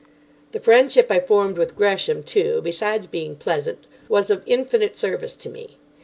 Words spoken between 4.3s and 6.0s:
of infinite service to me.